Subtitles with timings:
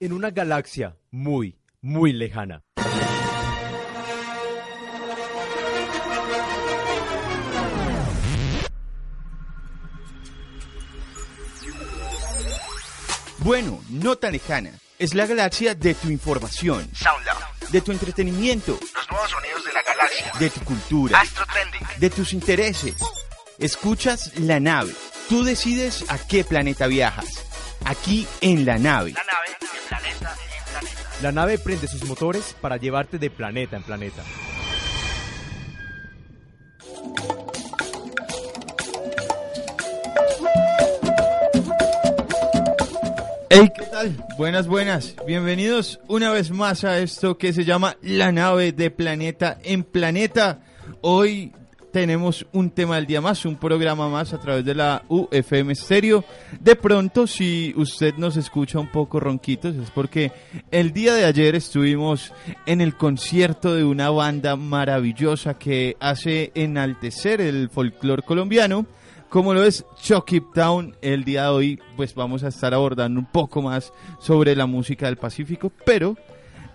[0.00, 2.62] en una galaxia muy, muy lejana.
[13.38, 14.70] Bueno, no tan lejana.
[14.98, 16.90] Es la galaxia de tu información,
[17.70, 20.32] de tu entretenimiento, Los nuevos sonidos de la galaxia.
[20.40, 21.80] de tu cultura, Astro Trending.
[22.00, 22.94] de tus intereses.
[23.58, 24.92] Escuchas la nave.
[25.28, 27.44] Tú decides a qué planeta viajas.
[27.84, 29.12] Aquí en la nave.
[29.12, 29.56] La nave
[29.88, 30.98] planeta en planeta.
[31.22, 34.22] La nave prende sus motores para llevarte de planeta en planeta.
[43.50, 44.24] Hey, ¿qué tal?
[44.36, 45.16] Buenas, buenas.
[45.26, 50.60] Bienvenidos una vez más a esto que se llama La nave de planeta en planeta.
[51.00, 51.52] Hoy
[51.92, 56.24] tenemos un tema del día más, un programa más a través de la UFM Stereo.
[56.60, 60.32] De pronto, si usted nos escucha un poco ronquitos, es porque
[60.70, 62.32] el día de ayer estuvimos
[62.66, 68.86] en el concierto de una banda maravillosa que hace enaltecer el folclore colombiano.
[69.28, 73.26] Como lo es Chucky Town, el día de hoy pues vamos a estar abordando un
[73.26, 76.16] poco más sobre la música del Pacífico, pero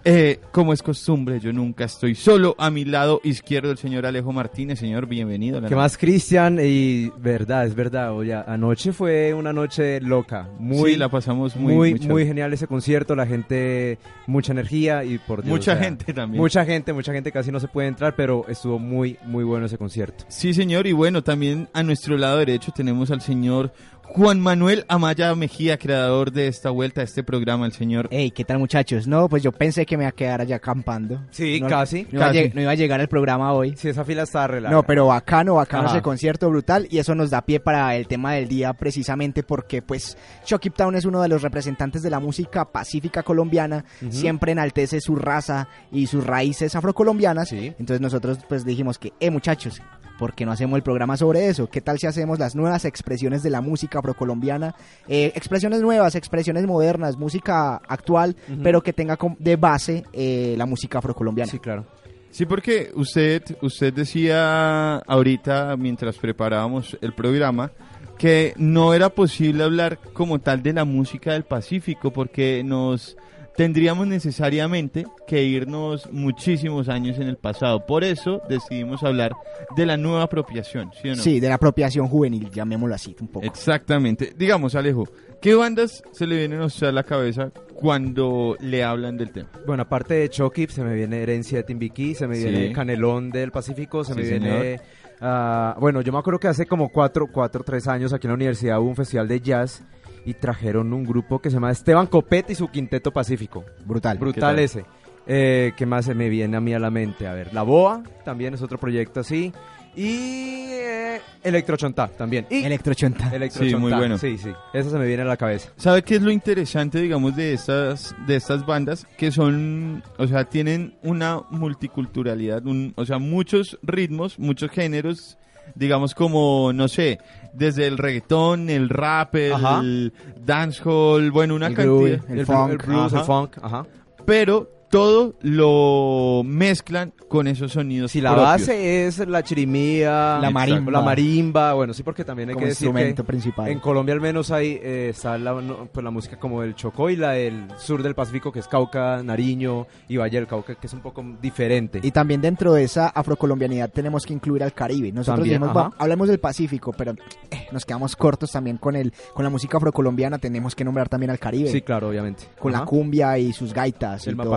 [0.05, 2.55] eh, como es costumbre, yo nunca estoy solo.
[2.57, 4.79] A mi lado izquierdo el señor Alejo Martínez.
[4.79, 5.61] Señor, bienvenido.
[5.61, 6.59] ¿Qué más, Cristian?
[6.61, 8.13] Y verdad, es verdad.
[8.13, 10.49] Oye, anoche fue una noche loca.
[10.59, 13.15] Muy, Sí, la pasamos muy, muy, muy muy, genial ese concierto.
[13.15, 15.51] La gente, mucha energía y por Dios.
[15.51, 16.41] Mucha o sea, gente también.
[16.41, 19.77] Mucha gente, mucha gente casi no se puede entrar, pero estuvo muy, muy bueno ese
[19.77, 20.25] concierto.
[20.27, 20.85] Sí, señor.
[20.85, 23.71] Y bueno, también a nuestro lado derecho tenemos al señor
[24.05, 28.09] Juan Manuel Amaya Mejía, creador de esta vuelta, de este programa, el señor.
[28.11, 29.07] Hey, ¿qué tal muchachos?
[29.07, 31.23] No, pues yo pensé que me iba a quedar allá acampando.
[31.31, 33.75] Sí, no, casi, No iba, a no iba a llegar al programa hoy.
[33.75, 34.75] Sí, esa fila está relajada.
[34.75, 35.95] No, pero bacano, bacano Ajá.
[35.95, 39.81] ese concierto brutal y eso nos da pie para el tema del día precisamente porque
[39.81, 40.15] pues
[40.45, 45.15] Chucky Town es uno de los representantes de la música pacífica colombiana, siempre enaltece su
[45.15, 47.67] raza y sus raíces afrocolombianas, Sí.
[47.79, 49.81] entonces nosotros pues dijimos que, eh muchachos,
[50.17, 51.69] ¿por qué no hacemos el programa sobre eso?
[51.69, 54.75] ¿Qué tal si hacemos las nuevas expresiones de la música afrocolombiana?
[55.07, 60.99] Eh, expresiones nuevas, expresiones modernas, música actual, pero que tenga de base eh, la música
[60.99, 61.51] afrocolombiana.
[61.51, 61.85] Sí, claro.
[62.31, 67.71] Sí, porque usted, usted decía ahorita, mientras preparábamos el programa,
[68.17, 73.17] que no era posible hablar como tal de la música del Pacífico porque nos
[73.55, 77.85] tendríamos necesariamente que irnos muchísimos años en el pasado.
[77.85, 79.33] Por eso decidimos hablar
[79.75, 81.21] de la nueva apropiación, ¿sí o no?
[81.21, 83.45] Sí, de la apropiación juvenil, llamémoslo así un poco.
[83.45, 84.33] Exactamente.
[84.37, 85.07] Digamos, Alejo,
[85.41, 89.49] ¿qué bandas se le vienen a usted a la cabeza cuando le hablan del tema?
[89.67, 92.45] Bueno, aparte de Chucky, se me viene Herencia de Timbiquí, se me Sí.
[92.49, 94.61] viene Canelón del Pacífico, se Sí, me señor.
[94.61, 94.81] viene...
[95.21, 98.35] ah, bueno, yo me acuerdo que hace como cuatro, cuatro, tres años aquí en la
[98.35, 99.83] universidad hubo un festival de jazz
[100.25, 103.63] y trajeron un grupo que se llama Esteban Copete y su Quinteto Pacífico.
[103.85, 104.17] Brutal.
[104.17, 104.59] Brutal tal?
[104.59, 104.85] ese.
[105.25, 107.27] Eh, ¿Qué más se me viene a mí a la mente?
[107.27, 109.53] A ver, La Boa también es otro proyecto así.
[109.95, 112.47] Y eh, Electrochontá también.
[112.49, 113.29] Y Electrochonta.
[113.33, 113.75] Electrochontá.
[113.77, 114.17] Sí, muy bueno.
[114.17, 114.49] Sí, sí.
[114.73, 115.69] Eso se me viene a la cabeza.
[115.77, 119.05] ¿Sabe qué es lo interesante, digamos, de estas, de estas bandas?
[119.17, 125.37] Que son, o sea, tienen una multiculturalidad, un- o sea, muchos ritmos, muchos géneros,
[125.75, 127.19] digamos como, no sé,
[127.53, 129.79] desde el reggaetón, el rap, Ajá.
[129.79, 130.13] el
[130.43, 131.93] dancehall, bueno, una El cantidad.
[131.93, 132.71] groove, el blu- funk.
[132.71, 133.19] el blues, Ajá.
[133.19, 133.85] el funk, ajá.
[134.25, 138.67] Pero todo lo mezclan con esos sonidos Si la propios.
[138.67, 140.91] base es la chirimía, La marimba.
[140.91, 143.67] la marimba, bueno, sí, porque también hay como que decir instrumento que principal.
[143.69, 147.09] en Colombia al menos hay eh, está la, no, pues la música como del Chocó
[147.09, 150.85] y la del sur del Pacífico, que es Cauca, Nariño y Valle del Cauca, que
[150.87, 151.99] es un poco diferente.
[152.03, 155.11] Y también dentro de esa afrocolombianidad tenemos que incluir al Caribe.
[155.11, 155.89] Nosotros También, dijimos, ajá.
[155.89, 157.13] "Va, hablamos del Pacífico, pero
[157.49, 160.37] eh, nos quedamos cortos también con el con la música afrocolombiana.
[160.37, 161.69] Tenemos que nombrar también al Caribe.
[161.71, 162.43] sí, claro, obviamente.
[162.59, 164.27] Con la cumbia y sus gaitas.
[164.27, 164.51] el y todo.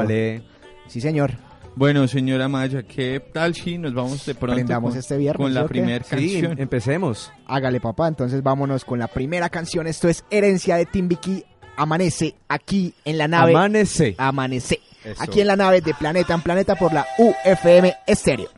[0.89, 1.33] Sí, señor.
[1.75, 5.53] Bueno, señora Maya, ¿qué tal si nos vamos de pronto Prendamos con, este viernes, con
[5.53, 6.59] la primera Sí, canción?
[6.59, 7.31] empecemos.
[7.47, 8.09] Hágale, papá.
[8.09, 9.87] Entonces vámonos con la primera canción.
[9.87, 11.45] Esto es Herencia de Timbiquí.
[11.77, 13.53] Amanece aquí en la nave.
[13.53, 14.15] Amanece.
[14.17, 14.81] Amanece.
[15.05, 15.23] Eso.
[15.23, 18.49] Aquí en la nave de Planeta en Planeta por la UFM Estéreo.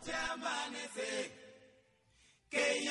[2.51, 2.88] Tengo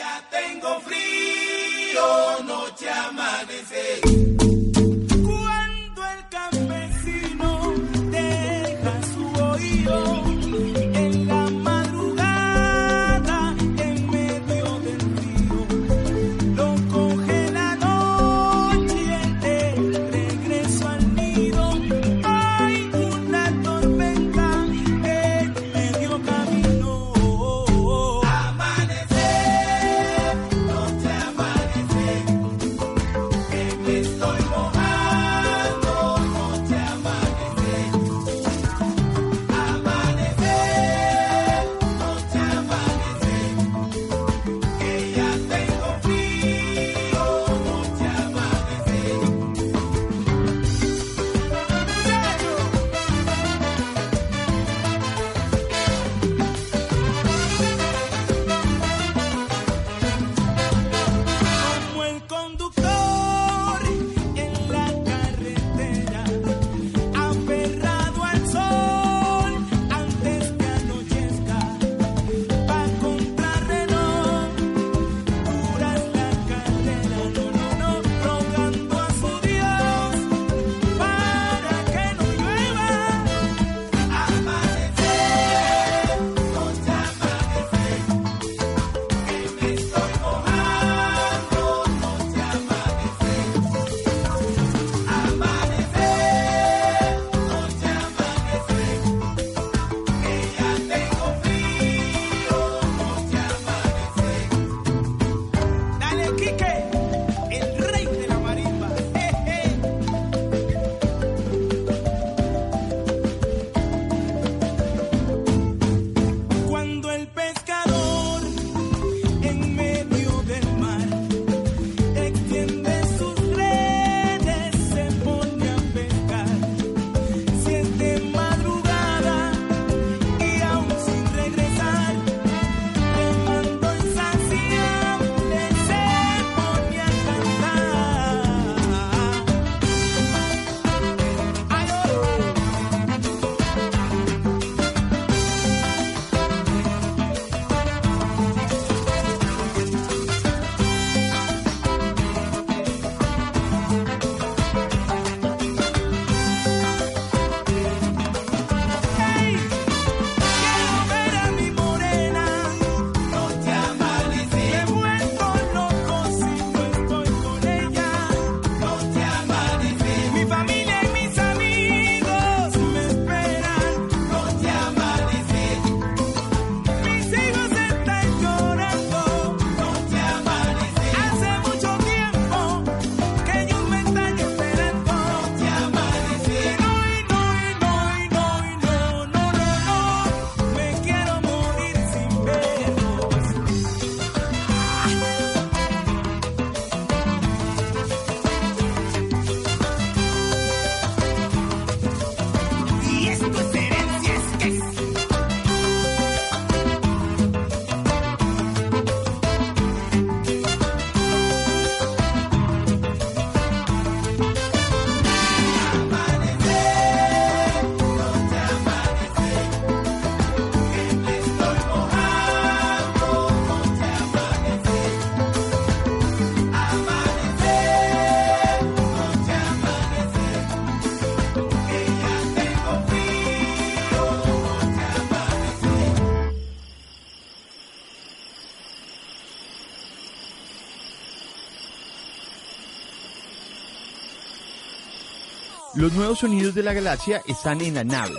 [246.17, 248.33] nuevos sonidos de la galaxia están en la nave.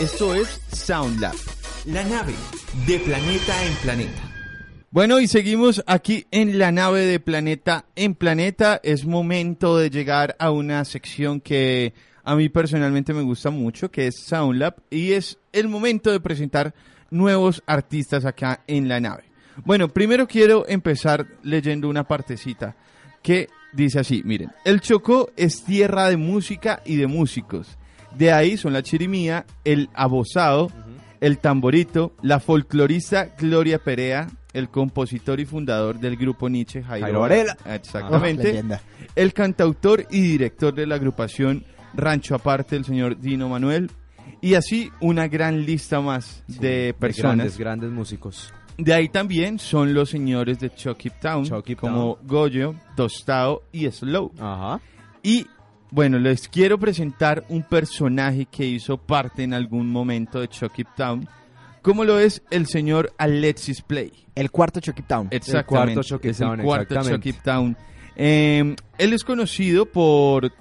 [0.00, 1.34] Esto es SoundLab.
[1.86, 2.34] La nave
[2.86, 4.22] de planeta en planeta.
[4.90, 8.80] Bueno, y seguimos aquí en la nave de Planeta en Planeta.
[8.82, 11.94] Es momento de llegar a una sección que
[12.24, 16.74] a mí personalmente me gusta mucho, que es SoundLab, y es el momento de presentar
[17.10, 19.22] nuevos artistas acá en la nave.
[19.64, 22.74] Bueno, primero quiero empezar leyendo una partecita
[23.22, 27.78] que dice así, miren, el Chocó es tierra de música y de músicos.
[28.16, 30.70] De ahí son la chirimía, el abosado,
[31.20, 37.20] el tamborito, la folclorista Gloria Perea, el compositor y fundador del grupo Nietzsche, Jairo, Jairo
[37.20, 37.56] Varela.
[37.66, 38.44] Exactamente.
[38.44, 38.80] leyenda.
[39.14, 43.90] el cantautor y director de la agrupación Rancho Aparte, el señor Dino Manuel.
[44.42, 47.36] Y así una gran lista más de personas.
[47.36, 48.52] Grandes, grandes músicos.
[48.78, 54.32] De ahí también son los señores de Chucky Town, Chucky como Goyo, Tostado y Slow.
[54.38, 54.80] Ajá.
[55.22, 55.46] Y
[55.90, 61.28] bueno, les quiero presentar un personaje que hizo parte en algún momento de Chucky Town,
[61.82, 64.12] como lo es el señor Alexis Play.
[64.34, 65.28] El cuarto Chucky Town.
[65.30, 65.94] Exactamente.
[65.94, 67.02] cuarto Chucky es el Town, cuarto.
[67.02, 67.76] Chucky Town.
[68.16, 70.52] Eh, él es conocido por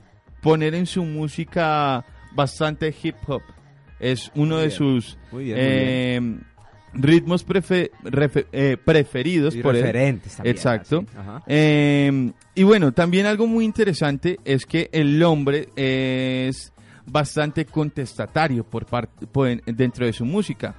[0.41, 3.41] poner en su música bastante hip hop.
[3.99, 6.39] Es uno Muy de bien, sus muy bien, muy eh,
[6.93, 9.81] ritmos prefe- refe- eh, preferidos Y por él.
[9.83, 11.05] referentes también, Exacto.
[11.17, 11.43] ajá.
[11.47, 16.73] Eh, y bueno, también algo muy interesante es que el hombre es
[17.05, 20.75] bastante contestatario por parte por dentro de su música.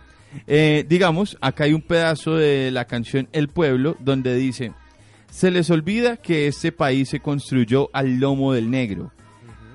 [0.47, 4.73] Eh, digamos, acá hay un pedazo de la canción El Pueblo donde dice,
[5.29, 9.11] se les olvida que este país se construyó al lomo del negro,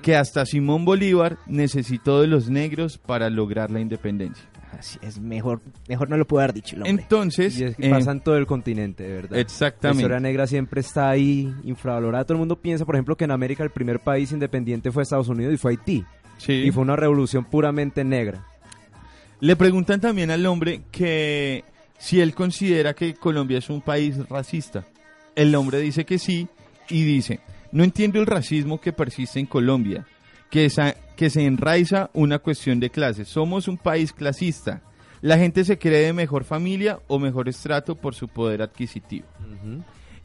[0.00, 4.44] que hasta Simón Bolívar necesitó de los negros para lograr la independencia.
[4.78, 6.86] Así es mejor, mejor no lo puedo haber dicho el.
[6.86, 9.30] Entonces, Y es que eh, pasa en todo el continente, de verdad.
[9.36, 10.02] La exactamente.
[10.02, 12.24] historia negra siempre está ahí infravalorada.
[12.24, 15.28] Todo el mundo piensa, por ejemplo, que en América el primer país independiente fue Estados
[15.28, 16.04] Unidos y fue Haití.
[16.38, 16.52] Sí.
[16.52, 18.44] Y fue una revolución puramente negra.
[19.40, 21.64] Le preguntan también al hombre que
[21.98, 24.84] si él considera que Colombia es un país racista.
[25.34, 26.48] El hombre dice que sí
[26.88, 27.40] y dice,
[27.72, 30.06] no entiendo el racismo que persiste en Colombia,
[30.50, 33.28] que, esa- que se enraiza una cuestión de clases.
[33.28, 34.82] Somos un país clasista.
[35.22, 39.26] La gente se cree de mejor familia o mejor estrato por su poder adquisitivo.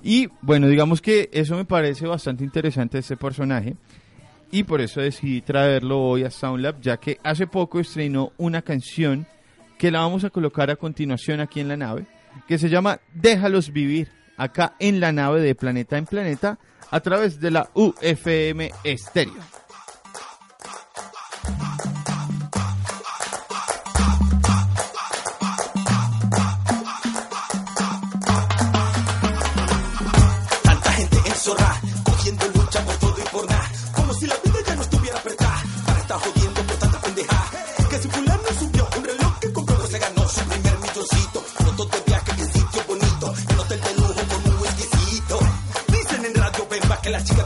[0.04, 3.76] Y bueno, digamos que eso me parece bastante interesante este personaje.
[4.52, 9.26] Y por eso decidí traerlo hoy a SoundLab, ya que hace poco estrenó una canción
[9.78, 12.06] que la vamos a colocar a continuación aquí en la nave,
[12.48, 16.60] que se llama Déjalos vivir, acá en la nave de Planeta en Planeta,
[16.92, 19.61] a través de la UFM Estéreo.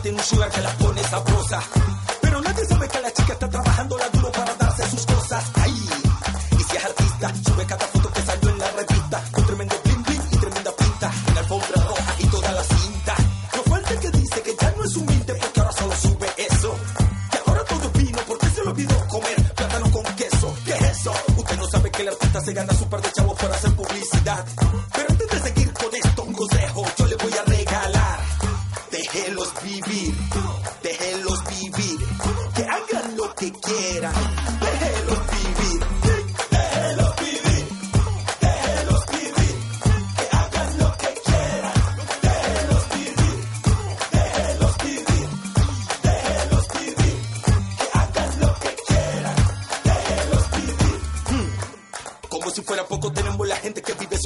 [0.05, 1.63] Tiene un sugar que la pone sabrosa.
[2.21, 4.14] Pero nadie sabe que la chica está trabajando la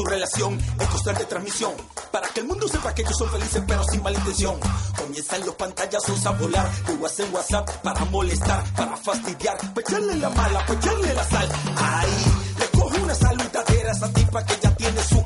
[0.09, 1.73] relación en constante transmisión.
[2.11, 4.59] Para que el mundo sepa que ellos son felices pero sin mala intención.
[4.97, 6.69] Comienzan los pantallazos a volar.
[6.87, 9.57] Luego hacen WhatsApp para molestar, para fastidiar.
[9.73, 11.49] Pa' echarle la mala, pa' echarle la sal.
[11.77, 12.25] Ahí
[12.59, 15.18] le coge una saludadera a esa tipa que ya tiene su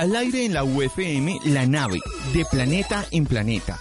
[0.00, 1.98] Al aire en la UFM, la nave
[2.32, 3.78] de planeta en planeta.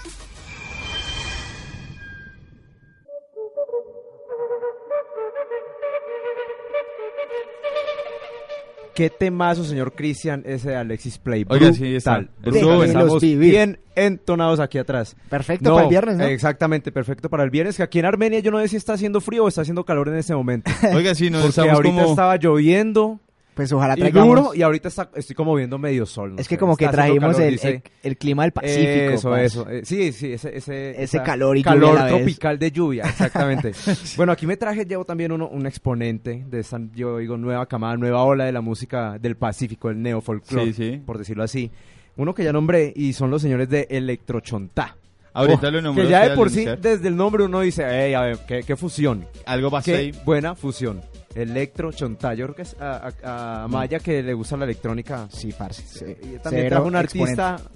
[8.94, 11.46] Qué temazo, señor Cristian, ese de Alexis Play.
[11.48, 12.28] Oiga, sí, está.
[12.42, 12.84] Brutal.
[12.84, 13.52] Estamos vivir.
[13.52, 15.16] bien entonados aquí atrás.
[15.30, 16.26] Perfecto para el viernes, ¿no?
[16.26, 17.78] Exactamente, perfecto para el viernes.
[17.78, 20.10] Que aquí en Armenia yo no sé si está haciendo frío o está haciendo calor
[20.10, 20.70] en este momento.
[20.94, 22.10] Oiga, sí, nos Porque estamos ahorita como...
[22.10, 23.22] estaba lloviendo
[23.64, 24.36] Pues ojalá y traigamos...
[24.36, 26.36] duro y ahorita está, estoy como viendo medio sol.
[26.36, 27.70] no es que sé, como que trajimos calor, el, dice.
[27.70, 29.12] el, el clima del Pacífico.
[29.14, 29.46] Eso, parce.
[29.46, 29.70] eso.
[29.70, 32.16] eh, sí, sí, ese, ese, Ese calor y lluvia calor a la vez.
[32.16, 33.72] tropical de lluvia, exactamente.
[34.18, 37.98] bueno, aquí me traje, llevo también uno, un exponente de esta, yo digo, nueva camada,
[37.98, 41.02] nueva ola de la música del Pacífico, el neofolclore, Sí, sí.
[41.06, 41.72] por decirlo así.
[42.18, 44.96] Uno que ya nombré y son los señores de Electrochontá.
[45.32, 48.14] Ahorita Oh, lo nombró Que ya de por sí, desde el nombre uno dice, hey,
[48.14, 49.26] a ver, qué, qué fusión.
[49.46, 50.24] Algo va a Qué ser...
[50.26, 51.02] buena fusión.
[51.36, 52.34] Electro Chontá.
[52.34, 55.28] Yo creo que es a, a- a Maya que le gusta la electrónica.
[55.32, 55.82] Sí, parce.
[55.84, 56.06] sí.
[56.06, 57.42] Y también Severo trajo un exponente.
[57.42, 57.72] artista.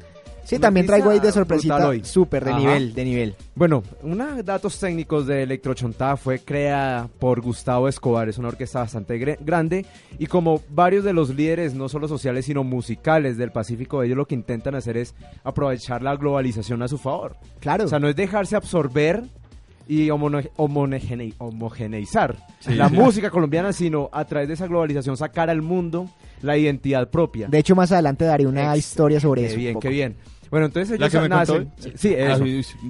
[0.46, 2.60] Sí, también traigo ahí de sorpresita súper de Ajá.
[2.60, 3.36] nivel, de nivel.
[3.56, 9.18] Bueno, unos datos técnicos de Electrochontá fue creada por Gustavo Escobar, es una orquesta bastante
[9.40, 9.86] grande
[10.20, 14.26] y como varios de los líderes, no solo sociales, sino musicales del Pacífico, ellos lo
[14.28, 17.38] que intentan hacer es aprovechar la globalización a su favor.
[17.62, 17.86] Claro.
[17.86, 19.24] O sea, no es dejarse absorber
[19.88, 22.96] y homogene- homogeneizar Sí, la sí.
[22.96, 26.10] música colombiana, sino a través de esa globalización sacar al mundo
[26.42, 27.48] la identidad propia.
[27.48, 29.58] de hecho, más adelante daré una Ex- historia sobre Qué eso.
[29.58, 30.16] bien, qué bien.
[30.52, 31.98] Bueno, entonces ¿La ellos que me contó nacen...
[31.98, 32.44] Sí, Ah, eso.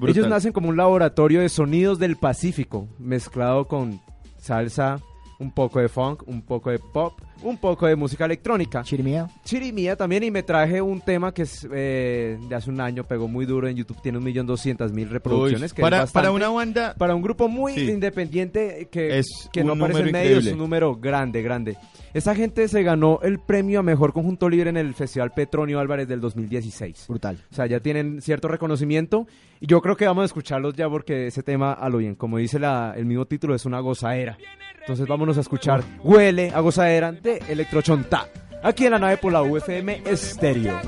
[0.07, 4.01] Ellos nacen como un laboratorio de sonidos del Pacífico, mezclado con
[4.37, 4.99] salsa,
[5.39, 8.83] un poco de funk, un poco de pop, un poco de música electrónica.
[8.83, 9.27] Chirimía.
[9.43, 13.27] Chirimía también y me traje un tema que es eh, de hace un año, pegó
[13.27, 15.71] muy duro en YouTube, tiene un millón doscientas mil Uy, reproducciones.
[15.71, 16.13] es para, bastante.
[16.13, 16.95] para una banda...
[16.97, 17.89] Para un grupo muy Sí.
[17.91, 20.37] independiente que, Es que no un aparece en increíble.
[20.49, 21.77] es un número grande, grande.
[22.13, 26.07] Esta gente se ganó el premio a Mejor Conjunto Libre en el Festival Petronio Álvarez
[26.07, 27.05] del 2016.
[27.09, 27.39] Brutal.
[27.51, 29.25] O sea, ya tienen cierto reconocimiento
[29.59, 32.37] y yo creo que vamos a escucharlos ya porque ese tema a lo bien, como
[32.37, 34.37] dice la- el mismo título, es una gozadera.
[34.81, 38.27] Entonces vámonos a escuchar Huele a gozadera de Electrochontá,
[38.61, 40.79] aquí en la nave por la UFM Estéreo.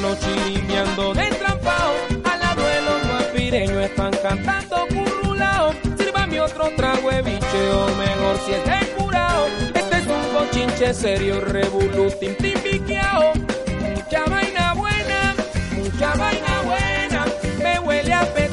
[0.00, 1.92] Chocuanos chirimbiando de trampao.
[2.24, 5.74] Al lado de los guapireños están cantando currulao.
[5.98, 9.46] Sírvame otro trago de bicheo, mejor si es de curao.
[9.74, 13.32] Este es un cochinche serio, revolutín, timbiqueao.
[13.80, 15.34] Mucha vaina buena,
[15.76, 17.26] mucha vaina buena.
[17.62, 18.49] Me huele a petróleo,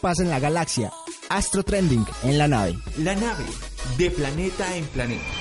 [0.00, 0.92] pasa en la galaxia.
[1.28, 2.78] Astro Trending en la nave.
[2.98, 3.44] La nave
[3.98, 5.39] de planeta en planeta.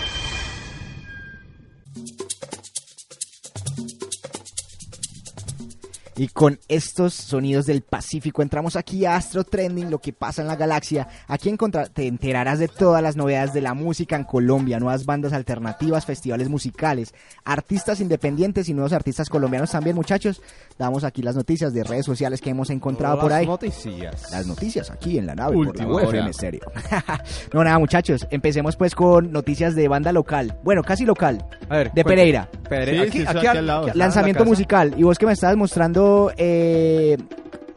[6.20, 10.50] Y con estos sonidos del Pacífico entramos aquí a Astro Trending, lo que pasa en
[10.50, 11.08] la galaxia.
[11.30, 11.50] Aquí
[11.94, 16.50] te enterarás de todas las novedades de la música en Colombia, nuevas bandas alternativas, festivales
[16.50, 17.14] musicales,
[17.46, 20.42] artistas independientes y nuevos artistas colombianos también, muchachos.
[20.78, 23.46] Damos aquí las noticias de redes sociales que hemos encontrado por Las ahí.
[23.48, 24.30] noticias.
[24.30, 26.20] Las noticias aquí en la nave Última por la hora.
[26.20, 26.70] UFM Stereo.
[27.54, 28.28] no, nada, muchachos.
[28.30, 30.58] Empecemos pues con noticias de banda local.
[30.66, 31.46] Bueno, casi local.
[31.70, 32.04] A ver, De.
[32.04, 32.50] Pereira.
[32.68, 33.04] Pereira.
[33.04, 33.80] Sí, aquí, sí, aquí, aquí al- al lado.
[33.84, 34.50] aquí al lado de la Lanzamiento casa.
[34.50, 34.94] musical.
[34.98, 37.18] Y vos que me estabas mostrando eh,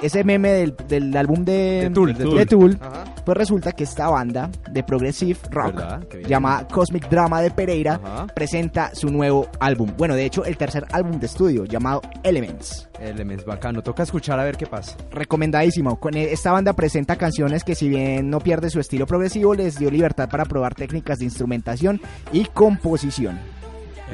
[0.01, 3.05] ese meme del, del álbum de, De Tool, de, de Tool, Ajá.
[3.25, 5.81] pues resulta que esta banda de progressive rock
[6.27, 8.27] llamada Cosmic Drama de Pereira Ajá.
[8.35, 9.93] presenta su nuevo álbum.
[9.97, 12.89] Bueno, de hecho, el tercer álbum de estudio llamado Elements.
[13.01, 13.81] El mes bacano.
[13.83, 14.97] Toca escuchar a ver qué pasa.
[15.13, 15.99] Recomendadísimo.
[16.01, 19.79] Con e- esta banda presenta canciones que si bien no pierde su estilo progresivo, les
[19.79, 22.01] dio libertad para probar técnicas de instrumentación
[22.33, 23.39] y composición.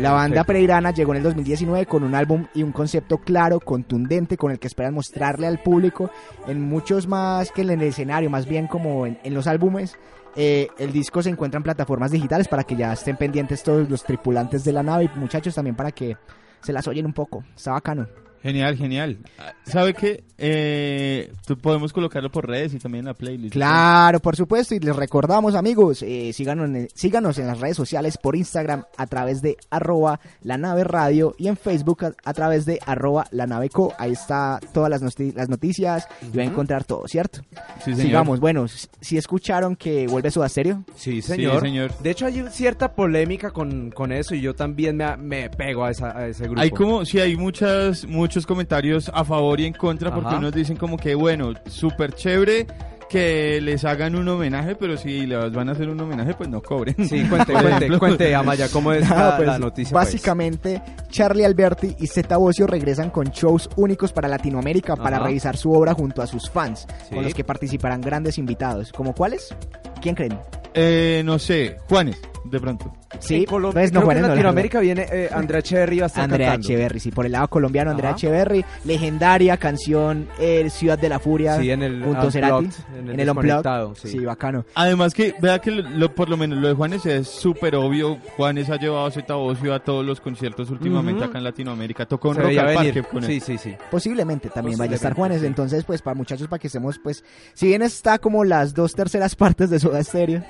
[0.00, 4.36] La banda pereirana llegó en el 2019 con un álbum y un concepto claro, contundente,
[4.36, 6.10] con el que esperan mostrarle al público
[6.46, 9.98] en muchos más que en el escenario, más bien como en, en los álbumes.
[10.36, 14.04] Eh, el disco se encuentra en plataformas digitales para que ya estén pendientes todos los
[14.04, 16.16] tripulantes de la nave y muchachos también para que
[16.60, 17.42] se las oyen un poco.
[17.56, 18.06] Está bacano.
[18.42, 19.18] Genial, genial.
[19.64, 20.24] ¿Sabe qué?
[20.40, 23.52] Eh, tú podemos colocarlo por redes y también en la playlist.
[23.52, 28.16] Claro, por supuesto, y les recordamos amigos, eh, síganos, en, síganos en las redes sociales
[28.16, 32.64] por Instagram a través de arroba la nave radio y en Facebook a, a través
[32.66, 36.46] de arroba la nave co, ahí está todas las, noti- las noticias y va a
[36.46, 37.40] encontrar todo, ¿cierto?
[37.84, 38.02] Sí, señor.
[38.02, 41.60] Sigamos, bueno, si escucharon que vuelve Soda Stereo, Sí, señor.
[41.62, 41.92] señor.
[41.98, 45.90] De hecho, hay cierta polémica con, con eso y yo también me, me pego a,
[45.90, 46.60] esa- a ese grupo.
[46.60, 50.36] Hay como, sí, hay muchas, muchos comentarios a favor y en contra porque Ajá.
[50.36, 52.66] unos dicen como que, bueno, súper chévere
[53.08, 56.60] que les hagan un homenaje, pero si les van a hacer un homenaje, pues no
[56.60, 56.94] cobren.
[57.08, 57.98] Sí, cuente, cuente, ejemplo.
[57.98, 59.92] cuente, Amaya, ¿cómo es Ah, la, pues, la noticia?
[59.94, 60.04] pues?
[60.04, 65.26] Básicamente, Charlie Alberti y Zeta Bocio regresan con shows únicos para Latinoamérica para Ajá.
[65.28, 67.14] revisar su obra junto a sus fans, Sí.
[67.14, 68.92] con los que participarán grandes invitados.
[68.92, 69.54] ¿Como cuáles?
[70.02, 70.38] ¿Quién creen?
[70.80, 72.92] Eh, no sé, Juanes, de pronto.
[73.20, 75.98] Sí, En pues no, creo que Juanes en no, la Latinoamérica viene eh, Andrea Echeverry
[76.00, 76.68] va a estar Andrea cantando.
[76.68, 78.10] Echeverry, sí, por el lado colombiano, Andrea.
[78.10, 83.14] Echeverry, legendaria canción eh, Ciudad de la Furia, Sí, en el junto Cerati, en el
[83.14, 84.08] en el Unplugged, sí.
[84.08, 84.18] sí.
[84.24, 84.66] bacano.
[84.74, 88.18] Además que, vea que lo, lo- por lo menos lo de Juanes es súper obvio.
[88.36, 92.04] Juanes ha llevado Bosio a todos los conciertos últimamente acá en Latinoamérica.
[92.06, 92.74] Tocó en Se Rock al.
[92.74, 93.30] Parque con él.
[93.30, 93.74] Sí, sí, sí.
[93.90, 95.46] Posiblemente también vaya a estar Juanes, sí.
[95.46, 99.34] entonces pues para muchachos, para que estemos pues, si bien está como las dos terceras
[99.36, 100.44] partes de Soda Stereo,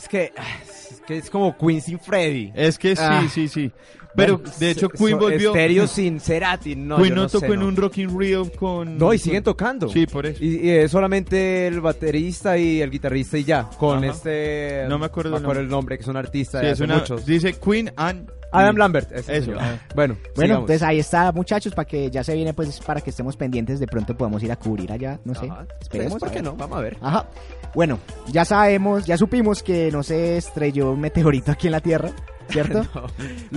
[0.00, 2.52] Es que, es que es como Queen sin Freddy.
[2.54, 3.26] Es que sí, Ah.
[3.32, 3.70] sí, sí.
[4.16, 5.50] Pero Bueno, de hecho Queen so- volvió...
[5.50, 7.66] Estéreo sin Cerati, no, Queen no, sé, tocó en no.
[7.68, 8.98] un Rock in Rio con...
[8.98, 9.88] No, y siguen tocando.
[9.88, 10.42] Sí, por eso.
[10.42, 13.70] Y, y es solamente el baterista y el guitarrista y ya.
[13.78, 14.08] Con Ajá.
[14.12, 14.84] este.
[14.88, 17.24] No me acuerdo el el nombre, que es un artista Sí, es una- muchos.
[17.24, 18.30] Dice Queen and...
[18.52, 19.12] Adam Lambert.
[19.12, 19.60] ese Eso, señor.
[19.62, 19.78] ah.
[19.94, 20.60] Bueno, Bueno, sigamos.
[20.62, 23.78] entonces ahí está, muchachos, para que ya se viene, pues, para que estemos pendientes.
[23.80, 25.46] De pronto podemos ir a cubrir allá, no sé.
[25.50, 25.66] Ajá.
[25.80, 26.18] Esperemos.
[26.18, 26.44] ¿Por a qué ver.
[26.44, 26.56] no?
[26.56, 26.96] Vamos a ver.
[27.00, 27.26] Ajá.
[27.74, 32.10] Bueno, ya sabemos, ya supimos que no se estrelló un meteorito aquí en la Tierra,
[32.48, 32.82] ¿cierto?
[32.94, 33.02] No.
[33.02, 33.08] Lo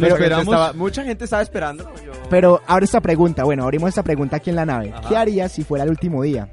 [0.02, 0.44] Pero esperamos.
[0.46, 1.84] estaba- mucha gente estaba esperando.
[2.06, 4.92] yo- Pero ahora esta pregunta, bueno, abrimos esta pregunta aquí en la nave.
[4.96, 5.10] Ajá.
[5.10, 6.48] ¿Qué harías si fuera el último día?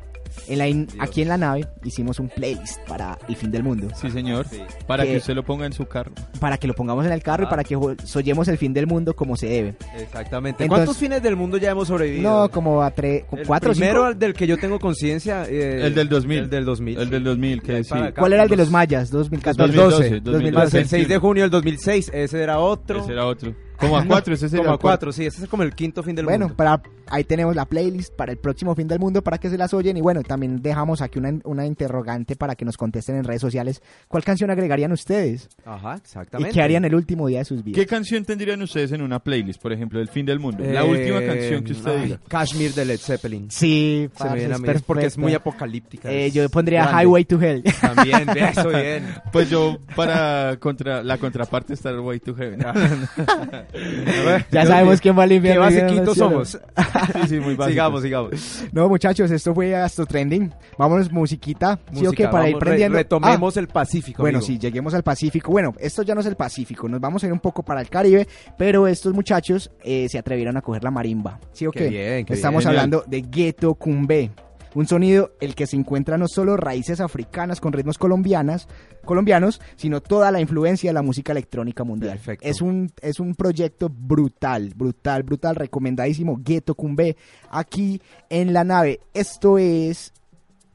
[0.48, 3.88] En la in- aquí en la nave hicimos un playlist para el fin del mundo.
[3.94, 4.46] Sí, señor.
[4.86, 6.12] Para Que- que usted lo ponga en su carro.
[6.40, 7.50] Para que lo pongamos en el carro y Ah.
[7.50, 9.74] para que soñemos el fin del mundo como se debe.
[9.98, 10.64] Exactamente.
[10.64, 12.42] Entonces- ¿Cuántos fines del mundo ya hemos sobrevivido?
[12.42, 14.18] No, como a tres, cuatro primero cinco.
[14.18, 15.44] del que yo tengo conciencia.
[15.48, 16.38] eh, El del 2000.
[16.44, 16.98] El del 2000.
[16.98, 17.94] El del 2000, que sí.
[18.16, 19.10] ¿Cuál era el de los mayas?
[19.10, 19.72] 2014.
[19.76, 20.52] 2012, 2012.
[20.52, 23.02] Más el 6 de junio del 2006, ese era otro.
[23.02, 23.54] Ese era otro.
[23.80, 26.02] Como a cuatro, ese sería Como a el cuatro, sí, ese es como el quinto
[26.02, 26.56] fin del Bueno, mundo.
[26.56, 29.72] para, ahí tenemos la playlist para el próximo fin del mundo para que se las
[29.74, 29.96] oyen.
[29.96, 33.82] Y bueno, también dejamos aquí una, una interrogante para que nos contesten en redes sociales.
[34.08, 35.48] ¿Cuál canción agregarían ustedes?
[35.64, 36.52] Ajá, ¿Y exactamente.
[36.52, 37.86] qué harían el último día de sus ¿Qué vidas?
[37.86, 40.62] canción tendrían ustedes en una playlist, por ejemplo, del fin del mundo?
[40.64, 42.20] la Eh, última canción que usted ay, diga.
[42.28, 43.50] Kashmir de Led Zeppelin.
[43.50, 46.10] Sí, Se me viene a mí, es porque es muy apocalíptica.
[46.10, 47.02] Eh, es yo pondría grande.
[47.04, 47.62] Highway to Hell.
[47.80, 49.06] También, eso bien.
[49.32, 52.60] Pues yo, para contra la contraparte, estar Way to Heaven.
[54.50, 55.54] ya sabemos quién va a limpiar.
[55.54, 56.48] Qué basiquitos somos.
[56.50, 57.68] Sí, sí, muy básicos.
[57.68, 58.64] sigamos, sigamos.
[58.72, 60.52] No, muchachos, esto fue hasta trending.
[60.78, 61.78] Vámonos, musiquita.
[61.92, 62.24] ¿Sí o qué?
[62.24, 62.96] Música, Para ir re- prendiendo.
[62.98, 64.22] retomemos el Pacífico.
[64.22, 64.46] Ah, bueno, amigo.
[64.52, 65.50] sí, lleguemos al Pacífico.
[65.52, 67.88] Bueno, esto ya no es el Pacífico, nos vamos a ir un poco para el
[67.88, 68.26] Caribe,
[68.58, 71.38] pero estos muchachos eh, se atrevieron a coger la marimba.
[71.52, 71.88] ¿Sí o Qué qué?
[71.88, 72.68] bien, qué Estamos bien.
[72.68, 74.30] hablando de Ghetto Cumbé.
[74.74, 78.68] Un sonido el que se encuentra no solo raíces africanas con ritmos colombianas,
[79.04, 82.12] colombianos, sino toda la influencia de la música electrónica mundial.
[82.12, 82.46] Perfecto.
[82.46, 86.38] Es un, es un proyecto brutal, brutal, brutal, recomendadísimo.
[86.42, 87.16] Ghetto Cumbé,
[87.50, 89.00] aquí en la nave.
[89.12, 90.12] Esto es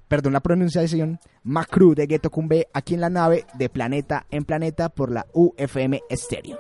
[0.08, 4.90] perdón la pronunciación, Macru de Ghetto Cumbé, aquí en la nave de Planeta en Planeta
[4.90, 6.60] por la UFM Stereo.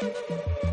[0.00, 0.69] Macruca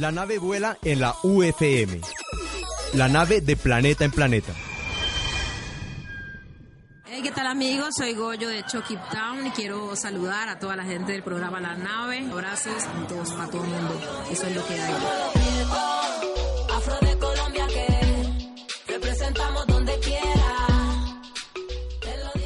[0.00, 2.00] La nave vuela en la UFM.
[2.94, 4.52] La nave de planeta en planeta.
[7.04, 7.90] Hey, ¿qué tal amigos?
[7.96, 11.74] Soy Goyo de Chucky Town y quiero saludar a toda la gente del programa La
[11.76, 12.26] Nave.
[12.32, 14.00] Abrazos a todos, para todo el mundo.
[14.30, 14.94] Eso es lo que hay.
[16.74, 20.56] Afro de Colombia que representamos donde quiera.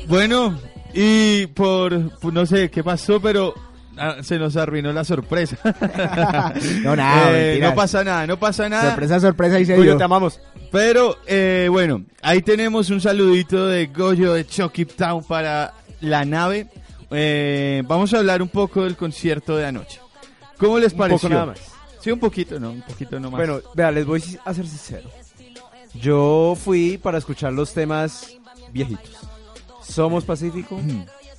[0.09, 0.59] Bueno,
[0.93, 3.55] y por, por- no sé qué pasó, pero
[3.99, 5.57] ah, se nos arruinó la sorpresa.
[6.83, 8.91] No, nada, Eh, no pasa nada, no pasa nada.
[8.91, 9.97] Sorpresa, sorpresa, y se Goyo, dio.
[9.99, 10.41] te amamos.
[10.71, 16.69] Pero eh, bueno, ahí tenemos un saludito de Goyo de Chucky Town para la nave.
[17.11, 20.01] Eh, vamos a hablar un poco del concierto de anoche.
[20.59, 21.29] ¿Cómo les Un pareció?
[21.29, 21.61] poco nada más.
[22.01, 22.71] Sí, un poquito, ¿no?
[22.71, 23.39] Un poquito nomás.
[23.39, 25.09] Bueno, vea, les voy a ser sincero.
[25.95, 28.29] Yo fui para escuchar los temas
[28.73, 29.17] viejitos.
[29.83, 30.81] Somos Pacífico.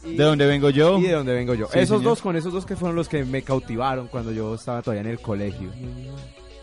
[0.05, 0.99] ¿De dónde vengo yo?
[0.99, 1.67] Y de dónde vengo yo.
[1.67, 2.03] Sí, esos señor.
[2.03, 5.07] dos, con esos dos que fueron los que me cautivaron cuando yo estaba todavía en
[5.07, 5.69] el colegio.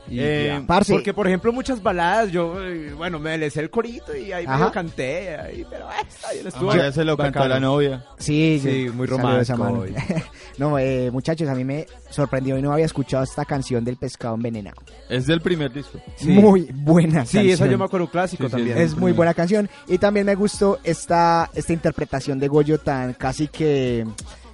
[0.09, 0.67] Y Eh, ya.
[0.67, 0.93] parce.
[0.93, 4.45] Porque, por ejemplo, muchas baladas, yo, eh, bueno, me le sé el corito y ahí
[4.45, 4.59] Ajá.
[4.59, 8.05] medio canté, ahí, pero eh, está bien, estuvo Amalia se lo cantó a la novia.
[8.19, 9.87] Sí, Sí, yo- muy romántico
[10.59, 14.35] no, eh, muchachos, a mí me sorprendió y no había escuchado esta canción del pescado
[14.35, 14.77] envenenado.
[15.09, 15.99] Es del primer disco.
[16.17, 16.29] Sí.
[16.31, 17.55] Muy buena Sí, canción.
[17.55, 18.79] esa yo me acuerdo clásico Sí, sí, también.
[18.79, 19.71] Es muy buena canción.
[19.87, 24.05] Y también me gustó esta, esta interpretación de Goyo tan casi que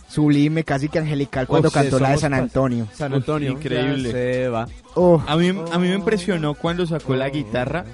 [0.08, 2.86] sublime, casi que angelical cuando cantó la de San Antonio.
[2.94, 3.52] San Uf, Antonio.
[3.52, 4.10] increíble.
[4.10, 4.66] se va.
[4.94, 7.84] Oh, A mí, a mí me impresionó cuando sacó la guitarra.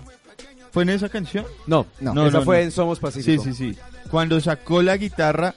[0.73, 1.45] ¿Fue en esa canción?
[1.67, 2.15] No, No.
[2.15, 2.63] No, esa no, fue no.
[2.65, 3.45] en Somos Sí, Pacífico.
[3.45, 3.77] sí, sí.
[4.11, 5.55] Cuando sacó la guitarra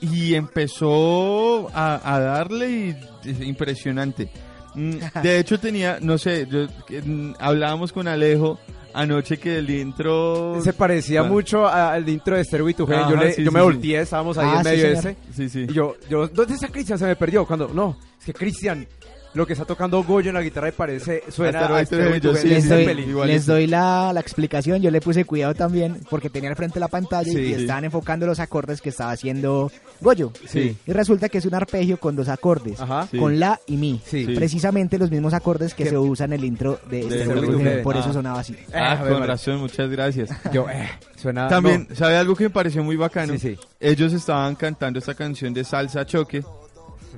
[0.00, 2.96] y empezó a, a darle y
[3.28, 4.30] es impresionante.
[4.74, 8.58] Mm, De hecho tenía, no sé, yo, que, mm, hablábamos con Alejo
[8.94, 10.58] anoche que el intro...
[10.62, 13.08] Se parecía mucho al intro de Stereo y tu Gen.
[13.08, 13.64] Yo, le- sí, yo sí, me sí.
[13.64, 15.16] volteé, estábamos ahí Ah, en medio ese.
[15.34, 15.66] Sí, sí.
[15.68, 16.98] Y yo, yo, ¿dónde está Cristian?
[16.98, 17.46] Se me perdió.
[17.46, 18.86] Cuando, no, es que Cristian,
[19.34, 22.48] lo que está tocando Goyo en la guitarra y parece, suena a yo, tu sí,
[22.48, 24.82] les, sí, doy, les la, la explicación.
[24.82, 27.60] Yo le puse cuidado también porque tenía al frente la pantalla Sí, y sí.
[27.62, 30.32] estaban enfocando los acordes que estaba haciendo Goyo.
[30.48, 30.76] Sí.
[30.86, 33.06] Y resulta que es un arpegio con dos acordes, Ajá.
[33.10, 33.18] Sí.
[33.18, 34.00] con la y mi.
[34.04, 34.26] Sí.
[34.34, 37.62] Precisamente los mismos acordes que se usan en el intro de, este grupo.
[37.82, 38.12] Por eso Ah.
[38.12, 38.56] sonaba así.
[38.74, 40.30] Ah, Eh, con razón, muchas gracias.
[40.52, 41.48] Yo, eh, suena...
[41.48, 41.94] También, no.
[41.96, 43.34] ¿sabe algo que me pareció muy bacano?
[43.34, 43.56] Sí, sí.
[43.78, 46.42] Ellos estaban cantando esta canción de Salsa Choque.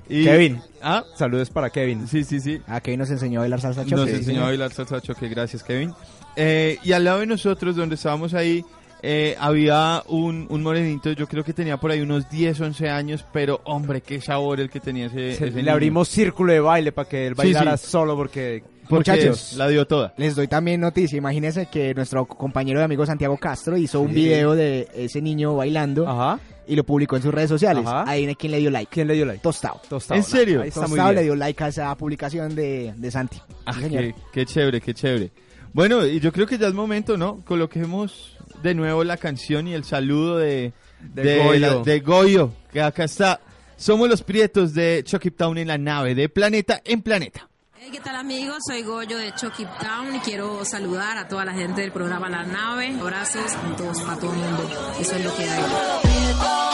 [0.08, 0.60] Y, Kevin.
[0.82, 2.06] Ah, Saludos para Kevin.
[2.08, 2.60] sí, sí, sí.
[2.66, 3.94] Ah, Kevin nos enseñó a bailar salsa choque.
[3.96, 5.92] Nos Sí, enseñó a bailar salsa choque, gracias Kevin.
[6.36, 8.64] Eh, y al lado de nosotros, donde estábamos ahí,
[9.02, 13.24] eh, había un, un morenito, yo creo que tenía por ahí unos 10, 11 años,
[13.32, 15.72] pero hombre, qué sabor el que tenía ese, Se- ese le niño.
[15.72, 17.86] abrimos círculo de baile para que él Sí, bailara sí.
[17.88, 18.62] solo porque...
[18.96, 19.54] Porque Muchachos.
[19.56, 20.12] la dio toda.
[20.16, 21.16] Les doy también noticia.
[21.16, 26.08] Imagínense que nuestro compañero de amigo Santiago Castro hizo un video de ese niño bailando
[26.08, 26.38] Ajá.
[26.66, 27.86] y lo publicó en sus redes sociales.
[27.86, 28.02] Ajá.
[28.10, 28.90] Adivinen quién le dio like.
[28.92, 29.40] ¿Quién le dio like?
[29.42, 29.80] Tostado.
[29.88, 30.18] Tostado.
[30.18, 30.62] ¿En serio?
[30.62, 31.16] Ahí está muy Tostado bien.
[31.16, 33.40] le dio like a esa publicación de, de Santi.
[33.66, 35.30] Ah, Sí, qué, qué chévere, qué chévere.
[35.72, 37.40] Bueno, y yo creo que ya es momento, ¿no?
[37.46, 40.72] Coloquemos de nuevo la canción y el saludo de,
[41.14, 41.58] De Goyo.
[41.58, 43.40] la- de Goyo, que acá está.
[43.76, 47.48] Somos los prietos de Chucky Town en la nave de Planeta en Planeta.
[47.84, 48.58] Hey, ¿qué tal amigos?
[48.64, 52.44] Soy Goyo de Chucky Town y quiero saludar a toda la gente del programa La
[52.44, 52.96] Nave.
[53.00, 54.70] Abrazos a todos, para todo el mundo.
[55.00, 56.71] Eso es lo que hay.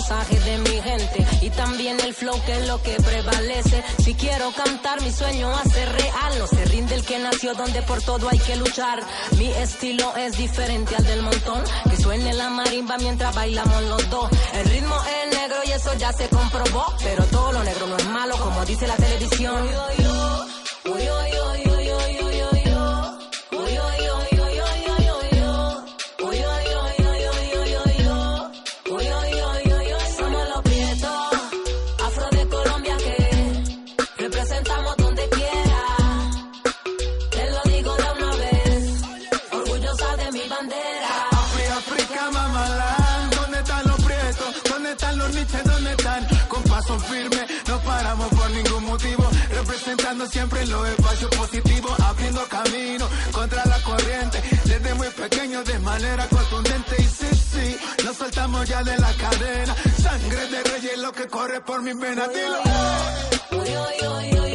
[0.00, 3.84] Mensaje de mi gente y también el flow que es lo que prevalece.
[4.02, 6.38] Si quiero cantar, mi sueño hace real.
[6.38, 9.02] No se rinde el que nació donde por todo hay que luchar.
[9.36, 11.62] Mi estilo es diferente al del montón.
[11.90, 14.30] Que suene la marimba mientras bailamos los dos.
[14.54, 16.86] El ritmo es negro y eso ya se comprobó.
[17.02, 19.68] Pero todo lo negro no es malo, como dice la televisión.
[50.40, 56.96] Siempre los espacios positivos, abriendo camino contra la corriente, desde muy pequeño de manera contundente
[56.98, 57.76] y sí, sí,
[58.06, 62.28] nos soltamos ya de la cadena, sangre de reyes lo que corre por mis venas,
[62.32, 62.58] dilo.
[63.52, 64.49] Uy, uy, uy.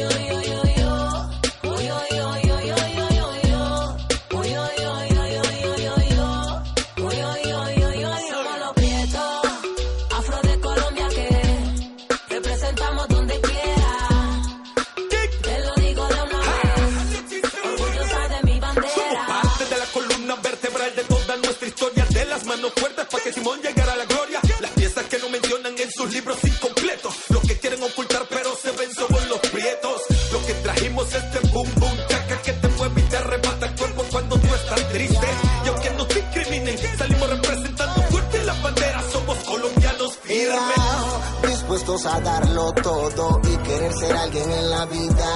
[41.85, 45.27] A darlo todo y querer ser alguien en la vida.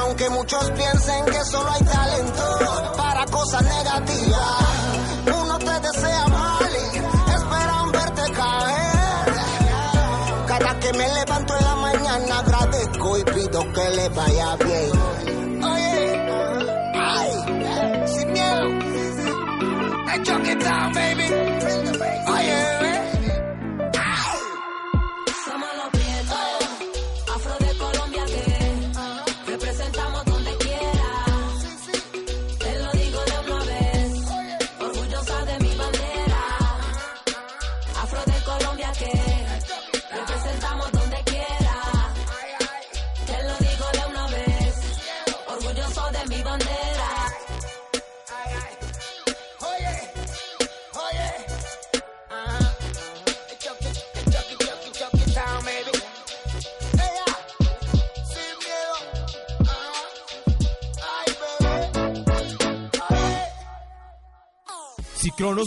[0.00, 2.44] Aunque muchos piensen que solo hay talento
[2.96, 4.62] para cosas negativas,
[5.26, 9.34] uno te desea mal y esperan verte caer.
[10.46, 15.51] Cada que me levanto en la mañana agradezco y pido que le vaya bien.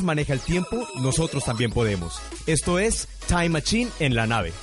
[0.03, 2.19] Maneja el tiempo, nosotros también podemos.
[2.47, 4.53] Esto es Time Machine en la nave.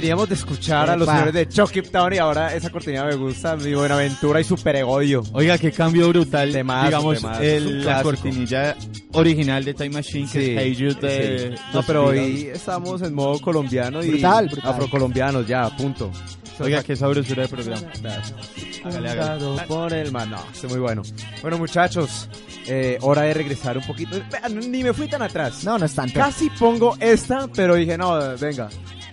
[0.00, 1.12] Veníamos de escuchar a los Epa.
[1.14, 5.24] señores de Chucky Town y ahora esa cortina me gusta, mi Buenaventura y Super Egodio.
[5.32, 6.52] Oiga, qué cambio brutal.
[6.52, 7.42] Temazo, digamos, temazo.
[7.42, 8.76] el- Es la cortinilla
[9.12, 11.56] original de Time Machine, que Sí, es Hey Jude de...
[11.56, 11.62] sí.
[11.74, 14.70] No, pero hoy estamos en modo colombiano y Brutal, brutal.
[14.70, 16.12] afrocolombianos ya, punto.
[16.60, 17.82] Oiga, qué sabrosura de programa.
[18.84, 19.40] Hágale, hágale.
[19.44, 20.30] Juzgado por el man.
[20.30, 21.02] No, está muy bueno.
[21.42, 22.28] Bueno, muchachos,
[22.66, 24.16] eh, hora de regresar un poquito.
[24.68, 25.64] Ni me fui tan atrás.
[25.64, 26.14] No, no es tanto.
[26.18, 28.68] Casi pongo esta, pero dije, no, venga.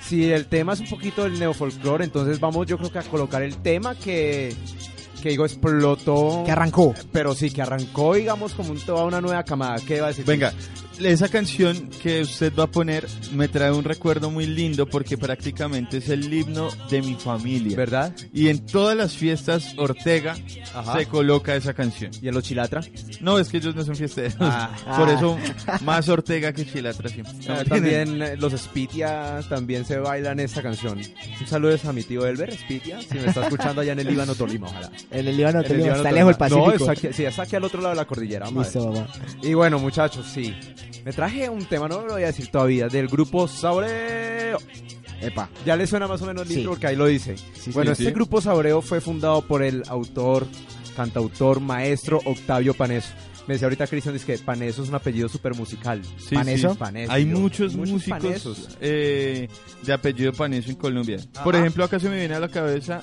[0.08, 3.42] Si el tema es un poquito del neofolclore, entonces vamos yo creo que a colocar
[3.42, 4.56] el tema que,
[5.24, 6.44] que digo, explotó.
[6.46, 6.94] Que arrancó.
[7.12, 9.78] Pero sí, que arrancó, digamos, como un- toda una nueva camada.
[9.86, 10.26] ¿Qué va a decir?
[10.26, 10.54] Venga,
[11.00, 15.98] esa canción que usted va a poner me trae un recuerdo muy lindo porque prácticamente
[15.98, 17.76] es el himno de mi familia.
[17.78, 18.14] ¿Verdad?
[18.34, 20.36] Y en todas las fiestas Ortega
[20.74, 20.98] Ajá.
[21.00, 22.12] se coloca esa canción.
[22.22, 22.82] ¿Y en los Chilatra?
[23.22, 24.36] No, es que ellos no son fiesteros.
[24.40, 24.72] Ah.
[24.98, 25.14] Por Ah.
[25.14, 25.38] eso
[25.84, 27.34] más Ortega que Chilatra siempre.
[27.50, 31.00] Ah, también eh, los Spitia también se bailan esta canción.
[31.42, 34.34] Un saludo a mi tío Elber Spitia, si me está escuchando allá en el Líbano
[34.36, 34.92] Tolima, ojalá.
[35.12, 36.68] En el Líbano, Tolima, está lejos el Pacífico.
[36.68, 38.50] No, está aquí, sí, está aquí al otro lado de la cordillera.
[38.50, 39.08] Listo.
[39.44, 40.54] Y bueno, muchachos, sí.
[41.04, 44.58] Me traje un tema, no lo voy a decir todavía, del grupo Saureo.
[45.22, 45.50] Epa.
[45.66, 46.56] Ya le suena más o menos Sí.
[46.56, 47.36] intro porque ahí lo dice.
[47.38, 50.46] Sí, bueno, sí, este grupo Saureo fue fundado por el autor,
[50.96, 53.10] cantautor, maestro Octavio Paneso.
[53.48, 56.02] Me decía ahorita Cristian, que Paneso es un apellido súper musical.
[56.18, 56.72] Sí, ¿Paneso?
[56.72, 56.78] sí.
[56.80, 59.48] Paneso, Hay muchos, muchos músicos eh,
[59.84, 61.20] de apellido Paneso en Colombia.
[61.44, 63.02] Por ejemplo, acá se me viene a la cabeza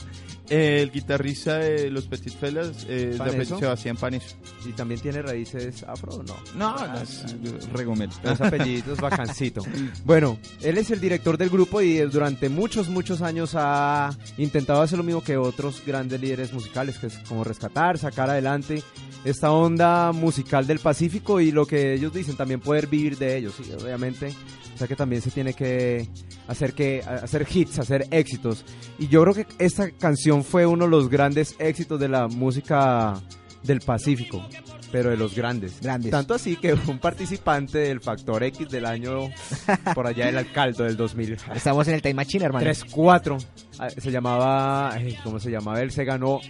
[0.49, 3.59] el guitarrista de los Petit Felas, eh, de ¿Paneso?
[3.59, 4.37] Sebastián Paneso.
[4.67, 6.37] ¿Y también tiene raíces afro no?
[6.57, 8.11] No, Ah, no, es regomel.
[8.23, 9.63] Los apellidos, bacancito.
[10.05, 14.99] Bueno, él es el director del grupo y durante muchos, muchos años ha intentado hacer
[14.99, 18.83] lo mismo que otros grandes líderes musicales, que es como rescatar, sacar adelante
[19.25, 23.55] esta onda musical del Pacífico y lo que ellos dicen, también poder vivir de ellos,
[23.57, 24.35] sí, obviamente.
[24.75, 26.09] O sea que también se tiene que
[26.49, 28.65] hacer que hacer hits, hacer éxitos.
[28.99, 33.21] Y yo creo que esta canción fue uno de los grandes éxitos de la música
[33.63, 34.45] del Pacífico,
[34.91, 35.81] pero de los grandes.
[35.81, 36.11] Grandes.
[36.11, 39.29] Tanto así que un participante del Factor X del año
[39.95, 41.37] por allá del alcalde del 2000.
[41.55, 42.67] Estamos en el Time Machine, hermano.
[42.67, 43.45] 3-4.
[43.79, 44.97] Ah, Se llamaba.
[45.23, 45.81] ¿Cómo se llamaba?
[45.81, 46.41] Él se ganó.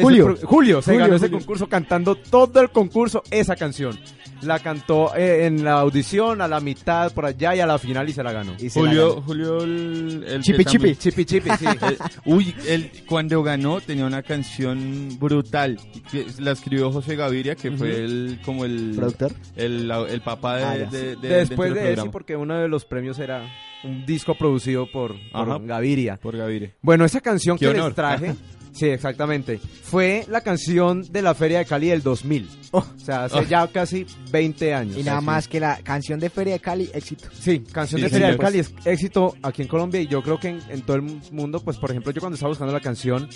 [0.00, 0.36] Julio.
[0.44, 3.98] Julio se Julio, ganó ese concurso cantando todo el concurso esa canción.
[4.42, 8.08] La cantó eh, en la audición, a la mitad, por allá y a la final
[8.08, 8.54] y se la ganó.
[8.58, 9.22] Y se la Julio, ganó.
[9.22, 11.64] Julio el, el Chipi, también- Chipi Chipi, sí.
[11.90, 15.78] Eh, uy, él cuando ganó tenía una canción brutal.
[16.10, 19.32] que la escribió José Gaviria, que fue el como el ¿Productor?
[19.56, 20.86] el, el papá de, Ah, ya.
[20.86, 23.42] de- de- Después de eso, porque uno de los premios era
[23.84, 25.58] un disco producido por, por Ajá.
[25.62, 26.16] Gaviria.
[26.16, 26.72] por Gaviria.
[26.82, 27.86] Bueno, esa canción Qué que honor.
[27.88, 28.34] les traje
[28.72, 29.58] Sí, exactamente.
[29.82, 32.48] Fue la canción de la Feria de Cali del 2000.
[32.72, 33.42] o sea, hace Oh.
[33.42, 34.96] ya casi 20 años.
[34.96, 35.26] Y nada Así.
[35.26, 37.28] más que la canción de Feria de Cali, éxito.
[37.32, 38.38] Sí, canción Sí, de Feria de.
[38.38, 41.02] Cali es éxito aquí en Colombia y yo creo que en, en todo el
[41.32, 43.28] mundo, pues por ejemplo yo cuando estaba buscando la canción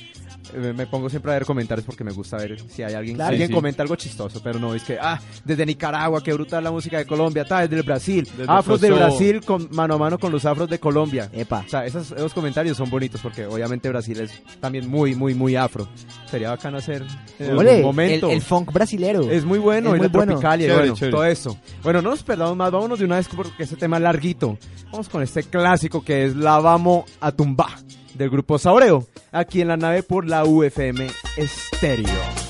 [0.55, 3.31] eh, me pongo siempre a ver comentarios porque me gusta ver si hay alguien, Claro.
[3.31, 3.55] alguien Sí, sí.
[3.55, 7.07] comenta algo chistoso, pero no, es que, ah, desde Nicaragua, qué brutal la música de
[7.07, 8.91] Colombia, tal, desde el Brasil, Desde afros de.
[8.93, 11.29] Brasil con mano a mano con los afros de Colombia.
[11.33, 11.65] Epa.
[11.67, 14.31] O sea, esos, esos comentarios son bonitos porque obviamente Brasil es
[14.61, 15.89] también muy, muy, muy afro.
[16.31, 17.03] Sería bacano hacer
[17.39, 18.27] en algún Ole, momento.
[18.29, 19.31] el, el funk brasilero.
[19.31, 20.33] Es muy bueno, Es y muy la bueno.
[20.33, 21.13] tropical y Chévere, bueno, chévere.
[21.13, 21.59] todo eso.
[21.83, 24.59] Bueno, no nos perdamos más, vámonos de una vez porque este tema es larguito.
[24.93, 27.69] Vamos con este clásico que es La Vamos a Tumba
[28.15, 31.07] del grupo Saureo, aquí en la nave por la UFM
[31.37, 32.44] Estéreo.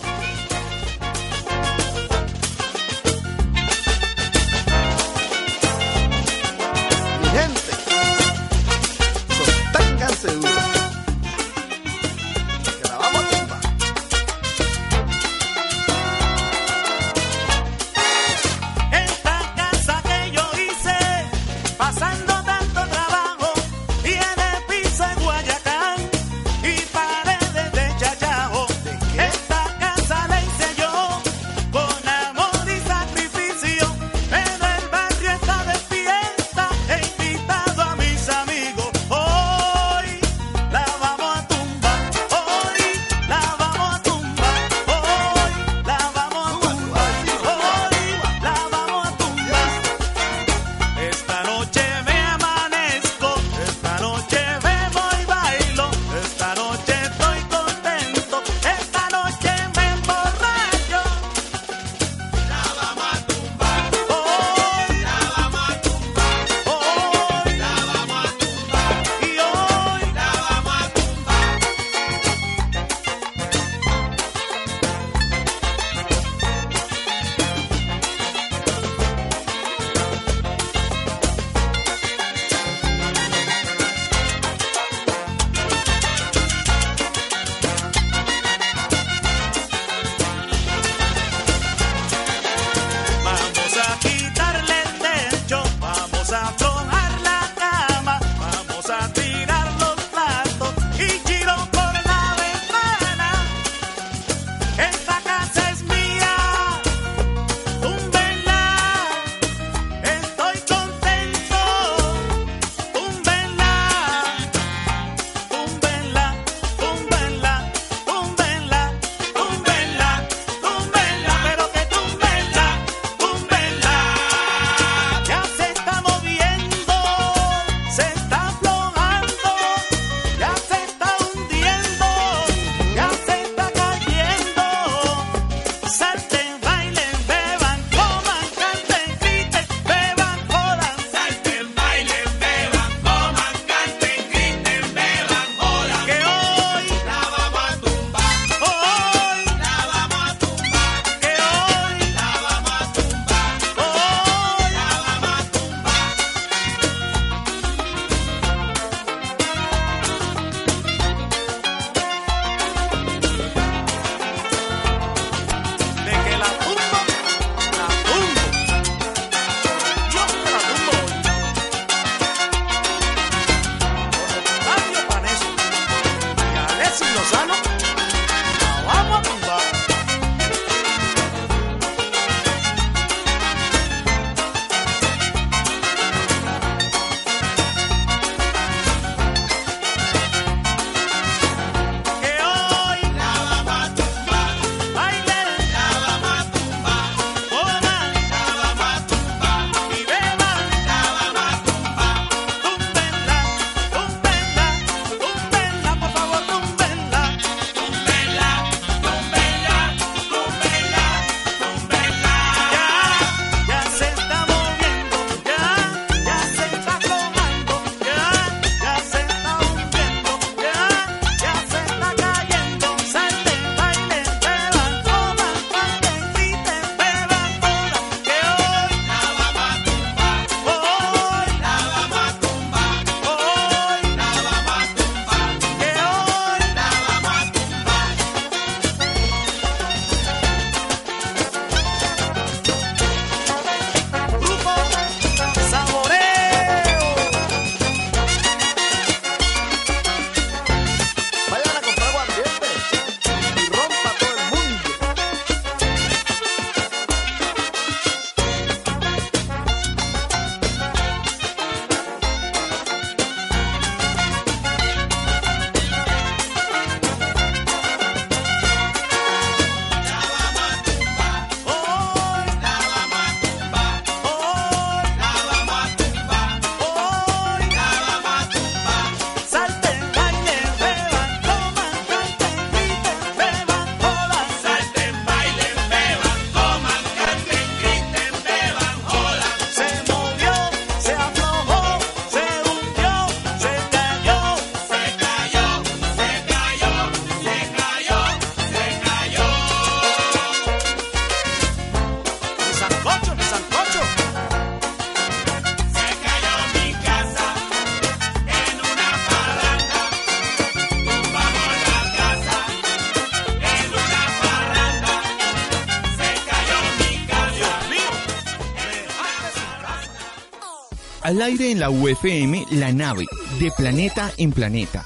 [321.45, 323.25] Aire en la UFM, la nave
[323.61, 325.05] de planeta en planeta.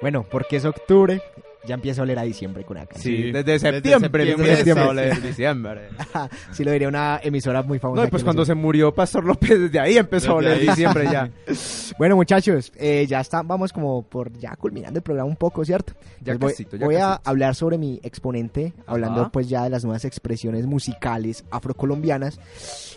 [0.00, 1.20] Bueno, porque es octubre,
[1.66, 2.96] ya empieza a oler a diciembre con acá.
[2.98, 4.84] Sí, desde septiembre, Desde empieza septiembre.
[4.84, 5.80] a oler diciembre.
[6.52, 8.04] sí, lo diría una emisora muy famosa.
[8.04, 10.68] No, pues cuando se murió Pastor López, desde ahí empezó a Desde oler ahí.
[10.68, 11.30] diciembre ya.
[12.00, 15.92] Bueno, muchachos, eh, ya está, vamos como por ya culminando el programa un poco, ¿cierto?
[16.22, 19.30] Ya Entonces voy casito, ya voy a hablar sobre mi exponente, hablando Ajá.
[19.30, 22.40] pues ya de las nuevas expresiones musicales afrocolombianas.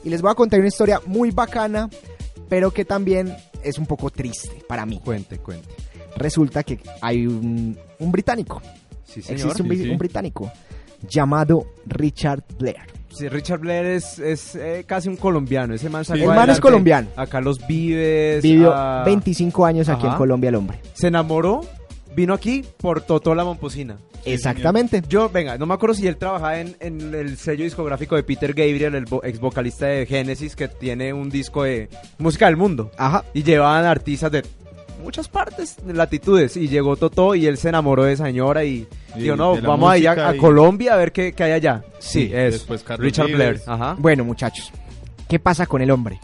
[0.06, 1.90] Y les voy a contar una historia muy bacana,
[2.48, 5.02] pero que también es un poco triste para mí.
[5.04, 5.68] Cuente, cuente.
[6.16, 8.62] Resulta que hay un, un británico,
[9.04, 9.42] Sí, señor.
[9.42, 9.90] existe un, Sí, bri- sí.
[9.90, 10.50] un británico
[11.10, 12.78] llamado Richard Blair.
[13.16, 15.74] Sí, Richard Blair es, es eh, casi un colombiano.
[15.74, 17.10] Ese man sacó El man es colombiano.
[17.16, 18.42] A Carlos Vives.
[18.42, 20.18] Vivió a- 25 años aquí en Ajá.
[20.18, 20.80] Colombia el hombre.
[20.94, 21.62] Se enamoró,
[22.16, 23.98] vino aquí por Totó la Momposina.
[24.26, 25.02] Exactamente.
[25.08, 28.54] Yo, venga, no me acuerdo si él trabajaba en, en el sello discográfico de Peter
[28.54, 32.90] Gabriel, el vo- ex vocalista de Genesis, que tiene un disco de música del mundo.
[32.98, 33.26] Ajá.
[33.34, 34.44] Y llevaban artistas de
[35.04, 36.58] muchas partes, de latitudes.
[36.58, 39.92] Y llegó Totó y él se enamoró de esa señora y, Y dijo, no, vamos
[39.92, 41.84] a ir a, y- Colombia a ver qué, qué hay allá.
[42.00, 43.38] Sí, es después Carlos Richard Vives.
[43.38, 43.62] Blair.
[43.68, 43.96] Ajá.
[44.00, 44.72] Bueno, muchachos,
[45.28, 46.20] ¿qué pasa con el hombre?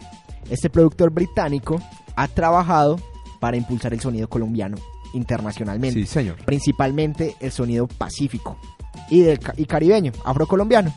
[0.50, 1.82] Este productor británico
[2.16, 3.00] ha trabajado
[3.40, 4.78] para impulsar el sonido colombiano
[5.14, 6.00] internacionalmente.
[6.00, 6.38] Sí, señor.
[6.46, 8.58] Principalmente el sonido pacífico
[9.10, 10.94] y, del y caribeño, afrocolombiano.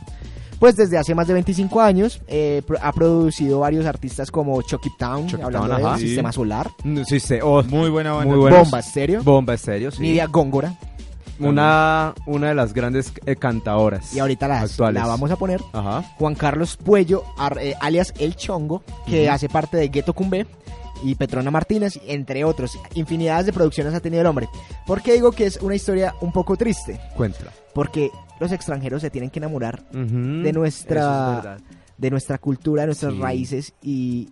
[0.63, 4.91] Pues desde hace más de 25 años eh, pro- ha producido varios artistas como Chucky
[4.97, 5.99] Town, Chucky hablando Town.
[5.99, 6.35] Sistema Sí.
[6.37, 7.35] Solar, Mm, Sí, sí.
[7.43, 8.33] oh, Muy buena banda.
[8.33, 8.49] muy.
[8.49, 10.01] Bomba Estéreo, Bomba Estéreo, sí.
[10.01, 10.73] Nidia Góngora,
[11.37, 15.01] Una, una de las grandes eh, cantadoras y ahorita las- actuales.
[15.01, 16.01] la vamos a poner, Ajá.
[16.17, 19.33] Juan Carlos Puello, ar- eh, alias El Chongo, que Ujú.
[19.33, 20.47] hace parte de Ghetto Cumbé,
[21.03, 22.79] y Petrona Martínez, entre otros.
[22.93, 24.47] Infinidades de producciones ha tenido el hombre.
[24.87, 26.97] ¿Por qué digo que es una historia un poco triste?
[27.17, 27.51] Cuéntala.
[27.73, 28.09] Porque
[28.39, 31.57] los extranjeros se tienen que enamorar de es nuestra
[31.97, 33.19] de nuestra cultura, de nuestras Sí.
[33.19, 34.29] raíces y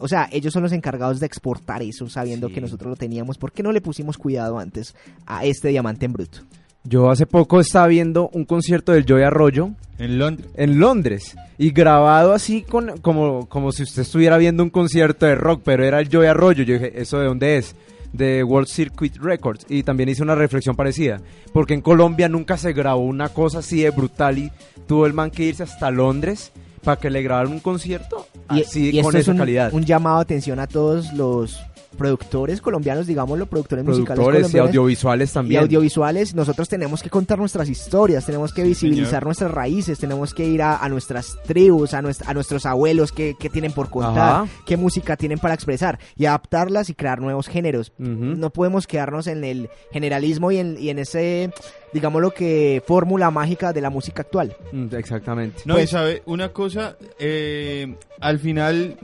[0.00, 2.54] o sea, ellos son los encargados de exportar eso, sabiendo Sí.
[2.54, 3.38] que nosotros lo teníamos.
[3.38, 6.40] ¿Por qué no le pusimos cuidado antes a este diamante en bruto?
[6.82, 10.48] Yo hace poco estaba viendo un concierto del Joy Arroyo En Londres.
[10.56, 15.36] en Londres y grabado así con, como, como si usted estuviera viendo un concierto de
[15.36, 16.64] rock, pero era el Joy Arroyo.
[16.64, 17.76] Yo dije, ¿eso de dónde es?
[18.12, 19.66] De World Circuit Records.
[19.68, 21.20] Y también hice una reflexión parecida,
[21.52, 24.52] porque en Colombia nunca se grabó una cosa así de brutal y
[24.86, 26.52] tuvo el man que irse hasta Londres
[26.82, 29.72] para que le grabaran un concierto Y, así y con esto es esa un, calidad.
[29.74, 31.60] un llamado de atención a todos los
[31.96, 34.68] productores colombianos, digámoslo, productores, musicales Productores y colombianos.
[34.68, 35.60] audiovisuales y también.
[35.62, 39.24] audiovisuales, nosotros tenemos que contar nuestras historias, tenemos que visibilizar señor.
[39.24, 43.34] nuestras raíces, tenemos que ir a, a nuestras tribus, a, nuestra- a nuestros abuelos, qué,
[43.38, 44.46] qué tienen por contar, Ajá.
[44.66, 47.92] qué música tienen para expresar y adaptarlas y crear nuevos géneros.
[47.98, 51.52] No podemos quedarnos en el generalismo y en, y en ese,
[51.92, 54.56] digamos lo que, fórmula mágica de la música actual.
[54.72, 55.62] Mm, Exactamente.
[55.64, 58.96] No, Pues- y sabe, una cosa, eh, al final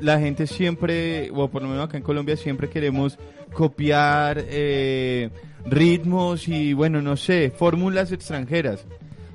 [0.00, 3.18] la gente siempre, o por lo menos acá en Colombia, siempre queremos
[3.52, 5.30] copiar eh,
[5.66, 8.84] ritmos y, bueno, no sé, fórmulas extranjeras.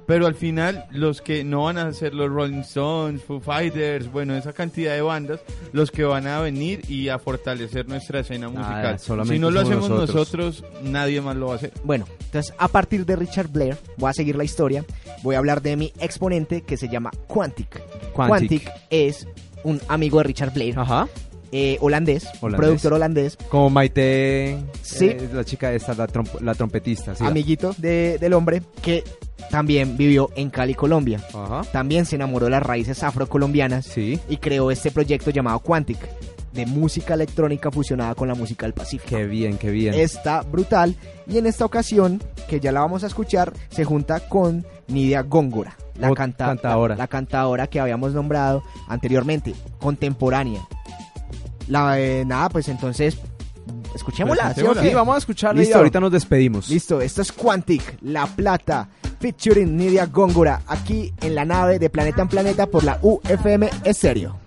[0.08, 4.36] Pero al final, los que no van a ser los Rolling Stones, Foo Fighters, bueno,
[4.38, 5.42] esa cantidad de bandas,
[5.74, 8.98] los que van a venir y a fortalecer nuestra escena musical.
[9.00, 10.16] solamente si no lo hacemos nosotros.
[10.16, 11.74] nosotros, nadie más lo va a hacer.
[11.84, 14.86] Bueno, entonces a partir de Richard Blair, voy a seguir la historia,
[15.24, 17.82] voy a hablar de mi exponente que se llama Quantic.
[18.14, 18.72] Quantic.
[18.90, 19.28] es
[19.66, 21.10] un amigo de Richard Blair, Ajá.
[21.52, 22.58] eh, holandés, Holandés.
[22.66, 25.08] productor holandés, Como Maite, Sí.
[25.10, 27.14] eh, la chica esta, la, tromp- la trompetista.
[27.14, 27.26] sí.
[27.26, 29.04] amiguito de- del hombre, que
[29.50, 31.20] también vivió en Cali, Colombia.
[31.34, 31.62] Ajá.
[31.72, 34.20] También se enamoró de las raíces afrocolombianas Sí.
[34.30, 35.98] y creó este proyecto llamado Quantic,
[36.54, 39.16] de música electrónica fusionada con la música del Pacífico.
[39.16, 39.94] Qué bien, qué bien.
[39.94, 40.96] Está brutal
[41.28, 45.78] y en esta ocasión, que ya la vamos a escuchar, se junta con Nidia Góngora,
[46.00, 46.96] la, canta- cantadora.
[46.96, 50.62] la, la cantadora que habíamos nombrado anteriormente, contemporánea.
[51.68, 53.18] La, eh, nada, pues entonces,
[53.94, 54.54] escuchémosla.
[54.54, 54.64] ¿sí
[54.94, 56.70] vamos a escucharla y ahorita nos despedimos.
[56.70, 58.88] Listo, esto es Quantic, La Plata,
[59.20, 64.47] featuring Nidia Góngora, aquí en la nave de Planeta en Planeta por la UFM Estéreo.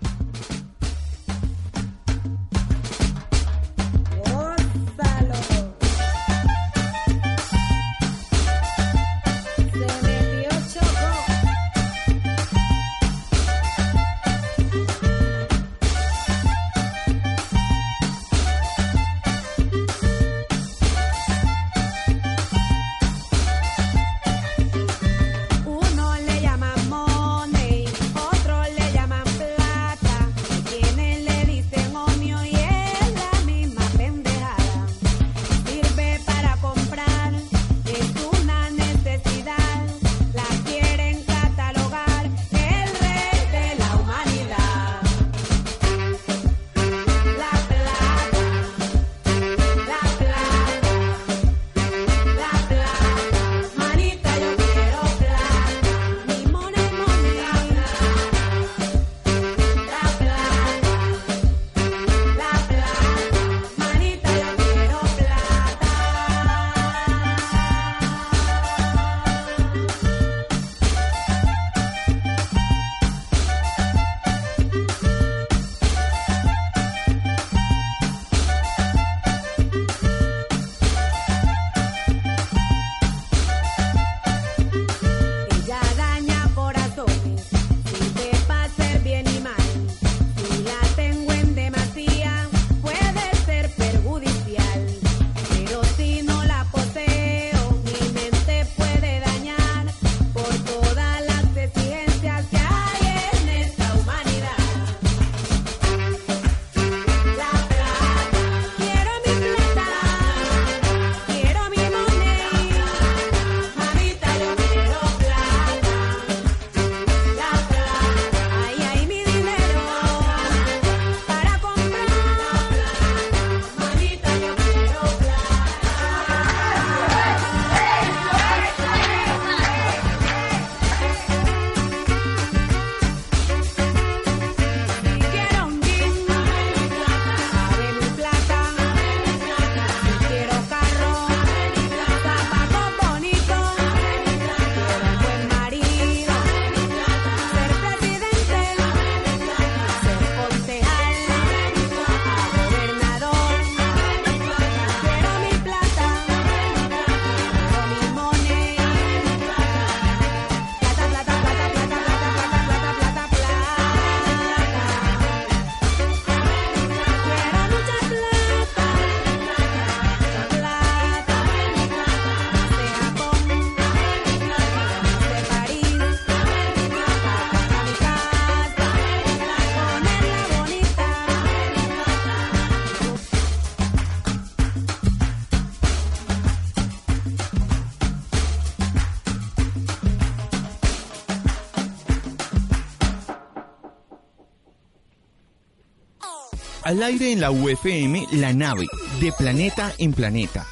[197.01, 198.85] Al aire en la UFM, la nave,
[199.19, 200.67] de planeta en planeta.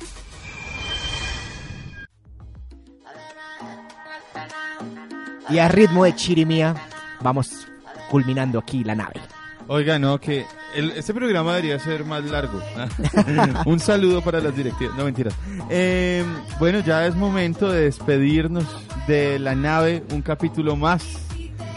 [5.50, 6.76] Y a ritmo de chirimía,
[7.22, 7.68] vamos
[8.12, 9.16] culminando aquí la nave.
[9.68, 12.62] Oiga, no, que el- este programa debería ser más largo.
[13.66, 14.96] Un saludo para las directivas.
[14.96, 15.34] No, mentiras.
[15.70, 16.24] Eh,
[16.60, 18.66] bueno, ya es momento de despedirnos
[19.08, 21.04] de la nave, un capítulo más.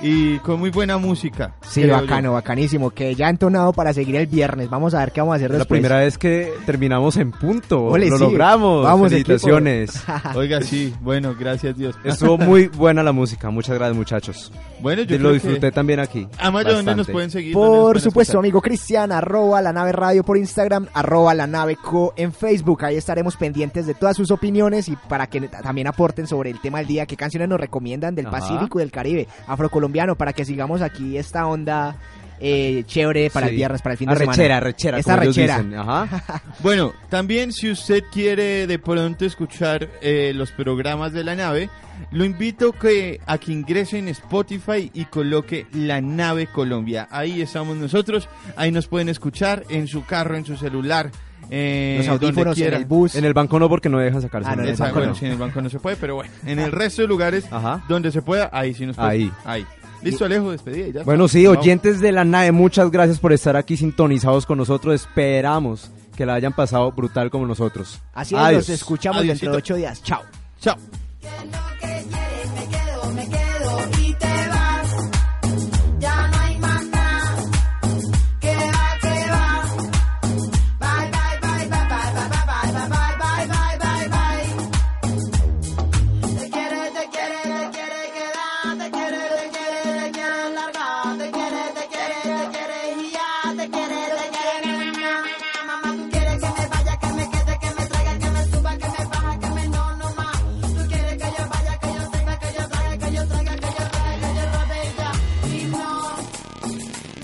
[0.02, 1.54] Y con muy buena música.
[1.62, 1.92] Sí, yo.
[1.92, 2.90] bacano, bacanísimo.
[2.90, 4.68] Que ya entonado para seguir el viernes.
[4.68, 5.78] Vamos a ver qué vamos a hacer La después.
[5.80, 7.84] primera vez que terminamos en punto.
[7.84, 8.24] Ole, Lo sí.
[8.24, 8.82] logramos.
[8.84, 10.02] Vamos, Felicitaciones.
[10.34, 11.94] Oiga, sí, bueno, gracias Dios.
[12.02, 13.48] Estuvo muy buena la música.
[13.50, 14.52] Muchas gracias, muchachos.
[14.80, 16.26] Bueno, yo Lo disfruté que- también aquí.
[16.40, 17.54] Amaya, ¿dónde nos pueden seguir?
[17.54, 18.38] ¿Dónde nos Por supuesto, escuchar?
[18.40, 22.84] amigo Cristian, arroba la nave radio por Instagram, arroba la nave co en Facebook.
[22.84, 26.78] Ahí estaremos pendientes de todas sus opiniones y para que también aporten sobre el tema
[26.78, 28.40] del día, qué canciones nos recomiendan del Ajá.
[28.40, 31.96] Pacífico y del Caribe, afrocolombiano, para que sigamos aquí esta onda
[32.44, 33.50] eh, chévere para Sí.
[33.50, 34.56] el viernes, para el fin de Arrechera, semana.
[34.56, 35.58] arrechera, Esta arrechera.
[35.58, 35.74] dicen.
[35.78, 36.42] Ajá.
[36.60, 41.70] Bueno, también si usted quiere de pronto escuchar eh, los programas de la nave,
[42.10, 47.06] lo invito que, a que ingrese en Spotify y coloque La Nave Colombia.
[47.12, 51.10] Ahí estamos nosotros, ahí nos pueden escuchar en su carro, en su celular.
[51.48, 53.14] Eh, Los audífonos en el bus.
[53.14, 54.48] En el banco no, porque no dejan sacarse.
[54.50, 55.14] Ah, no, en el banco bueno, no.
[55.14, 57.44] sí, en el banco no se puede, pero bueno, en el resto de lugares
[57.88, 59.08] donde se pueda, ahí sí nos puede.
[59.10, 59.32] Ahí.
[59.44, 59.66] Ahí.
[60.02, 61.04] Listo, Alejo, despedida ya.
[61.04, 64.94] Bueno, sí, oyentes de la nave, muchas gracias por estar aquí sintonizados con nosotros.
[64.94, 68.00] Esperamos que la hayan pasado brutal como nosotros.
[68.12, 68.68] Así es, Adiós.
[68.68, 70.02] nos escuchamos dentro de ocho días.
[70.02, 70.22] Chao.
[70.60, 70.76] Chao.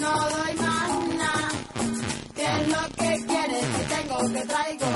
[0.00, 1.48] No doy más nada.
[2.34, 3.64] ¿Qué es lo que quieres?
[3.76, 4.86] Si tengo que traigo,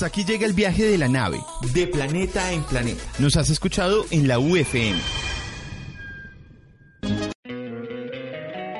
[0.00, 1.44] Hasta aquí llega el viaje de la nave,
[1.74, 3.02] de planeta en planeta.
[3.18, 4.98] Nos has escuchado en la UFM.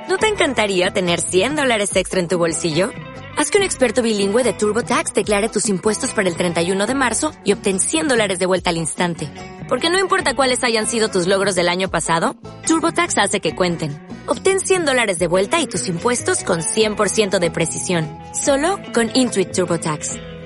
[0.09, 2.89] ¿No te encantaría tener 100 dólares extra en tu bolsillo?
[3.37, 7.33] Haz que un experto bilingüe de TurboTax declare tus impuestos para el 31 de marzo
[7.45, 9.31] y obtén 100 dólares de vuelta al instante.
[9.68, 12.35] Porque no importa cuáles hayan sido tus logros del año pasado,
[12.66, 13.93] TurboTax hace que cuenten.
[14.25, 18.09] Obtén 100 dólares de vuelta y tus impuestos con 100% de precisión.
[18.33, 20.30] Solo con Intuit TurboTax.